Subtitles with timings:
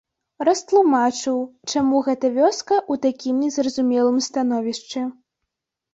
[0.47, 1.35] Растлумачыў,
[1.73, 5.09] чаму гэта вёска ў такім незразумелым становішчы.